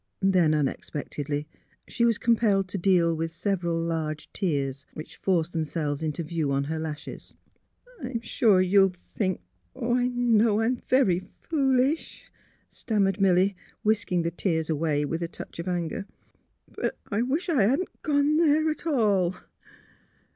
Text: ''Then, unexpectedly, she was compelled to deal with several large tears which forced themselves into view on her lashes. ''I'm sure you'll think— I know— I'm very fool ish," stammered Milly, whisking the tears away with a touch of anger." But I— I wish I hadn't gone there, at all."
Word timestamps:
''Then, 0.35 0.55
unexpectedly, 0.55 1.47
she 1.87 2.05
was 2.05 2.17
compelled 2.17 2.67
to 2.69 2.79
deal 2.79 3.13
with 3.15 3.29
several 3.31 3.79
large 3.79 4.33
tears 4.33 4.83
which 4.95 5.15
forced 5.15 5.53
themselves 5.53 6.01
into 6.01 6.23
view 6.23 6.51
on 6.51 6.63
her 6.63 6.79
lashes. 6.79 7.35
''I'm 8.01 8.19
sure 8.23 8.61
you'll 8.61 8.89
think— 8.89 9.41
I 9.79 10.07
know— 10.07 10.61
I'm 10.61 10.77
very 10.77 11.19
fool 11.39 11.79
ish," 11.79 12.31
stammered 12.67 13.21
Milly, 13.21 13.55
whisking 13.83 14.23
the 14.23 14.31
tears 14.31 14.71
away 14.71 15.05
with 15.05 15.21
a 15.21 15.27
touch 15.27 15.59
of 15.59 15.67
anger." 15.67 16.07
But 16.67 16.97
I— 17.11 17.17
I 17.17 17.21
wish 17.21 17.47
I 17.47 17.61
hadn't 17.61 18.01
gone 18.01 18.37
there, 18.37 18.71
at 18.71 18.87
all." 18.87 19.35